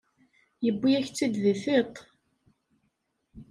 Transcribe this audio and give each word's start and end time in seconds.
Yewwi-yak-tt-id 0.65 1.33
di 1.43 1.53
tiṭ. 1.61 1.93